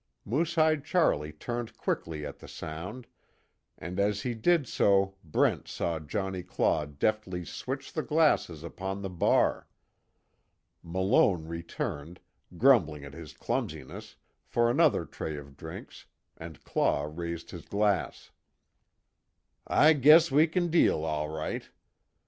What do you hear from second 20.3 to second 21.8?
we kin deal, all right.